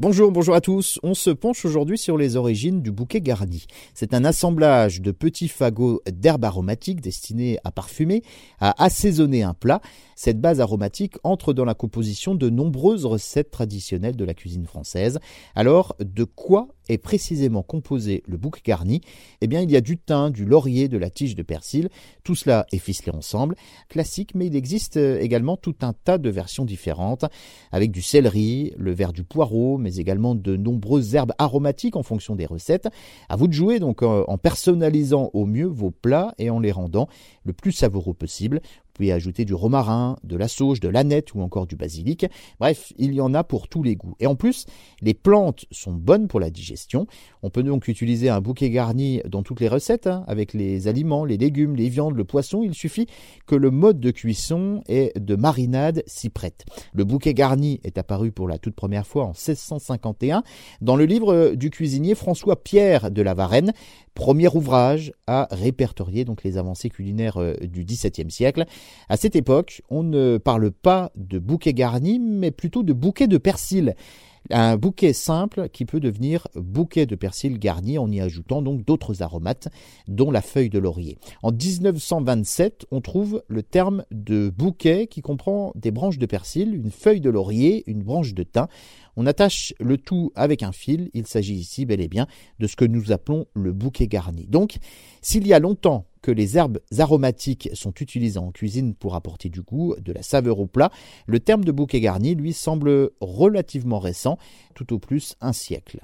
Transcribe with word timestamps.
Bonjour, 0.00 0.32
bonjour 0.32 0.54
à 0.54 0.62
tous. 0.62 0.98
On 1.02 1.12
se 1.12 1.28
penche 1.28 1.66
aujourd'hui 1.66 1.98
sur 1.98 2.16
les 2.16 2.36
origines 2.36 2.80
du 2.80 2.90
bouquet 2.90 3.20
garni. 3.20 3.66
C'est 3.92 4.14
un 4.14 4.24
assemblage 4.24 5.02
de 5.02 5.10
petits 5.10 5.46
fagots 5.46 6.00
d'herbes 6.10 6.46
aromatiques 6.46 7.02
destinés 7.02 7.58
à 7.64 7.70
parfumer, 7.70 8.22
à 8.60 8.82
assaisonner 8.82 9.42
un 9.42 9.52
plat. 9.52 9.82
Cette 10.16 10.40
base 10.40 10.62
aromatique 10.62 11.16
entre 11.22 11.52
dans 11.52 11.66
la 11.66 11.74
composition 11.74 12.34
de 12.34 12.48
nombreuses 12.48 13.04
recettes 13.04 13.50
traditionnelles 13.50 14.16
de 14.16 14.24
la 14.24 14.32
cuisine 14.32 14.64
française. 14.64 15.18
Alors, 15.54 15.94
de 16.00 16.24
quoi 16.24 16.68
est 16.92 16.98
précisément 16.98 17.62
composé 17.62 18.22
le 18.26 18.36
bouquet 18.36 18.62
garni 18.64 19.00
Eh 19.40 19.46
bien, 19.46 19.60
il 19.60 19.70
y 19.70 19.76
a 19.76 19.80
du 19.80 19.98
thym, 19.98 20.30
du 20.30 20.44
laurier, 20.44 20.88
de 20.88 20.98
la 20.98 21.10
tige 21.10 21.34
de 21.34 21.42
persil. 21.42 21.88
Tout 22.24 22.34
cela 22.34 22.66
est 22.72 22.78
ficelé 22.78 23.12
ensemble. 23.12 23.56
Classique, 23.88 24.34
mais 24.34 24.46
il 24.46 24.56
existe 24.56 24.96
également 24.96 25.56
tout 25.56 25.76
un 25.82 25.92
tas 25.92 26.18
de 26.18 26.30
versions 26.30 26.64
différentes, 26.64 27.24
avec 27.72 27.90
du 27.90 28.02
céleri, 28.02 28.72
le 28.76 28.92
verre 28.92 29.12
du 29.12 29.24
poireau, 29.24 29.78
mais 29.78 29.96
également 29.96 30.34
de 30.34 30.56
nombreuses 30.56 31.14
herbes 31.14 31.32
aromatiques 31.38 31.96
en 31.96 32.02
fonction 32.02 32.36
des 32.36 32.46
recettes. 32.46 32.88
À 33.28 33.36
vous 33.36 33.48
de 33.48 33.52
jouer 33.52 33.78
donc 33.78 34.02
en 34.02 34.38
personnalisant 34.38 35.30
au 35.32 35.46
mieux 35.46 35.66
vos 35.66 35.90
plats 35.90 36.34
et 36.38 36.50
en 36.50 36.60
les 36.60 36.72
rendant 36.72 37.08
le 37.44 37.52
plus 37.52 37.72
savoureux 37.72 38.14
possible 38.14 38.60
pouvez 39.00 39.12
ajouter 39.12 39.46
du 39.46 39.54
romarin, 39.54 40.18
de 40.24 40.36
la 40.36 40.46
sauge, 40.46 40.78
de 40.78 40.88
l'aneth 40.88 41.34
ou 41.34 41.40
encore 41.40 41.66
du 41.66 41.74
basilic. 41.74 42.26
Bref, 42.58 42.92
il 42.98 43.14
y 43.14 43.20
en 43.22 43.32
a 43.32 43.42
pour 43.42 43.66
tous 43.66 43.82
les 43.82 43.96
goûts. 43.96 44.14
Et 44.20 44.26
en 44.26 44.34
plus, 44.34 44.66
les 45.00 45.14
plantes 45.14 45.64
sont 45.70 45.92
bonnes 45.92 46.28
pour 46.28 46.38
la 46.38 46.50
digestion. 46.50 47.06
On 47.42 47.48
peut 47.48 47.62
donc 47.62 47.88
utiliser 47.88 48.28
un 48.28 48.42
bouquet 48.42 48.68
garni 48.68 49.22
dans 49.26 49.42
toutes 49.42 49.60
les 49.60 49.68
recettes, 49.68 50.06
hein, 50.06 50.24
avec 50.26 50.52
les 50.52 50.86
aliments, 50.86 51.24
les 51.24 51.38
légumes, 51.38 51.76
les 51.76 51.88
viandes, 51.88 52.14
le 52.14 52.24
poisson. 52.24 52.62
Il 52.62 52.74
suffit 52.74 53.06
que 53.46 53.54
le 53.54 53.70
mode 53.70 54.00
de 54.00 54.10
cuisson 54.10 54.82
et 54.86 55.12
de 55.18 55.34
marinade 55.34 56.02
s'y 56.06 56.28
prête. 56.28 56.66
Le 56.92 57.04
bouquet 57.04 57.32
garni 57.32 57.80
est 57.84 57.96
apparu 57.96 58.32
pour 58.32 58.48
la 58.48 58.58
toute 58.58 58.74
première 58.74 59.06
fois 59.06 59.24
en 59.24 59.28
1651 59.28 60.42
dans 60.82 60.96
le 60.96 61.06
livre 61.06 61.54
du 61.54 61.70
cuisinier 61.70 62.14
François 62.14 62.62
Pierre 62.62 63.10
de 63.10 63.22
la 63.22 63.32
Varenne, 63.32 63.72
premier 64.14 64.48
ouvrage 64.48 65.12
à 65.26 65.48
répertorier 65.50 66.26
donc 66.26 66.44
les 66.44 66.58
avancées 66.58 66.90
culinaires 66.90 67.38
euh, 67.38 67.54
du 67.62 67.84
XVIIe 67.84 68.30
siècle. 68.30 68.66
À 69.08 69.16
cette 69.16 69.36
époque, 69.36 69.82
on 69.90 70.02
ne 70.02 70.38
parle 70.38 70.70
pas 70.70 71.10
de 71.16 71.38
bouquet 71.38 71.74
garni, 71.74 72.18
mais 72.18 72.50
plutôt 72.50 72.82
de 72.82 72.92
bouquet 72.92 73.26
de 73.26 73.38
persil. 73.38 73.94
Un 74.48 74.76
bouquet 74.76 75.12
simple 75.12 75.68
qui 75.68 75.84
peut 75.84 76.00
devenir 76.00 76.48
bouquet 76.54 77.06
de 77.06 77.14
persil 77.14 77.58
garni 77.58 77.98
en 77.98 78.10
y 78.10 78.20
ajoutant 78.20 78.62
donc 78.62 78.84
d'autres 78.84 79.22
aromates, 79.22 79.68
dont 80.08 80.30
la 80.30 80.42
feuille 80.42 80.70
de 80.70 80.78
laurier. 80.78 81.18
En 81.42 81.52
1927, 81.52 82.86
on 82.90 83.00
trouve 83.00 83.42
le 83.48 83.62
terme 83.62 84.04
de 84.10 84.48
bouquet 84.48 85.06
qui 85.06 85.20
comprend 85.20 85.72
des 85.76 85.90
branches 85.90 86.18
de 86.18 86.26
persil, 86.26 86.74
une 86.74 86.90
feuille 86.90 87.20
de 87.20 87.30
laurier, 87.30 87.84
une 87.86 88.02
branche 88.02 88.34
de 88.34 88.42
thym. 88.42 88.66
On 89.16 89.26
attache 89.26 89.74
le 89.78 89.98
tout 89.98 90.32
avec 90.34 90.62
un 90.62 90.72
fil. 90.72 91.10
Il 91.14 91.26
s'agit 91.26 91.54
ici 91.54 91.84
bel 91.84 92.00
et 92.00 92.08
bien 92.08 92.26
de 92.58 92.66
ce 92.66 92.76
que 92.76 92.84
nous 92.84 93.12
appelons 93.12 93.46
le 93.54 93.72
bouquet 93.72 94.08
garni. 94.08 94.46
Donc, 94.46 94.78
s'il 95.20 95.46
y 95.46 95.52
a 95.52 95.58
longtemps 95.58 96.06
les 96.30 96.56
herbes 96.56 96.78
aromatiques 96.98 97.70
sont 97.74 97.92
utilisées 98.00 98.38
en 98.38 98.50
cuisine 98.50 98.94
pour 98.94 99.14
apporter 99.14 99.48
du 99.48 99.62
goût, 99.62 99.94
de 99.98 100.12
la 100.12 100.22
saveur 100.22 100.58
au 100.58 100.66
plat, 100.66 100.90
le 101.26 101.40
terme 101.40 101.64
de 101.64 101.72
bouquet 101.72 102.00
garni 102.00 102.34
lui 102.34 102.52
semble 102.52 103.10
relativement 103.20 103.98
récent, 103.98 104.38
tout 104.74 104.92
au 104.92 104.98
plus 104.98 105.34
un 105.40 105.52
siècle. 105.52 106.00